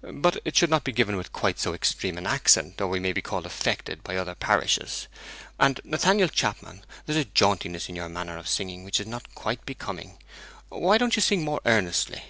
'But 0.00 0.38
it 0.46 0.56
should 0.56 0.70
not 0.70 0.82
be 0.82 0.92
given 0.92 1.14
with 1.14 1.34
quite 1.34 1.58
so 1.58 1.74
extreme 1.74 2.16
an 2.16 2.26
accent; 2.26 2.80
or 2.80 2.88
we 2.88 2.98
may 3.00 3.12
be 3.12 3.20
called 3.20 3.44
affected 3.44 4.02
by 4.02 4.16
other 4.16 4.34
parishes. 4.34 5.08
And, 5.60 5.78
Nathaniel 5.84 6.28
Chapman, 6.30 6.86
there's 7.04 7.18
a 7.18 7.26
jauntiness 7.26 7.90
in 7.90 7.96
your 7.96 8.08
manner 8.08 8.38
of 8.38 8.48
singing 8.48 8.84
which 8.84 8.98
is 8.98 9.06
not 9.06 9.34
quite 9.34 9.66
becoming. 9.66 10.16
Why 10.70 10.96
don't 10.96 11.16
you 11.16 11.20
sing 11.20 11.42
more 11.44 11.60
earnestly?' 11.66 12.22